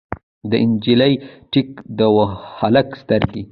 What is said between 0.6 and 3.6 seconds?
نجلۍ ټیک، د هلک سترګې